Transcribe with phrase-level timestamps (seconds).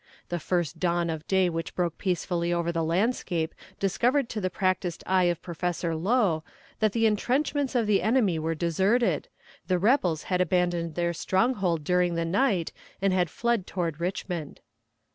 [0.29, 5.03] The first dawn of day which broke peacefully over the landscape discovered to the practiced
[5.05, 6.43] eye of Professor Lowe
[6.79, 9.27] that the entrenchments of the enemy were deserted;
[9.67, 14.59] the rebels had abandoned their stronghold during the night and had fled toward Richmond.